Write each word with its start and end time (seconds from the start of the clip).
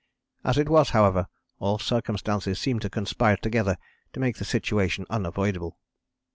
As 0.43 0.57
it 0.57 0.67
was, 0.67 0.89
however, 0.89 1.27
all 1.59 1.77
circumstances 1.77 2.57
seemed 2.59 2.81
to 2.81 2.89
conspire 2.89 3.37
together 3.37 3.77
to 4.13 4.19
make 4.19 4.37
the 4.37 4.45
situation 4.45 5.05
unavoidable.' 5.11 5.77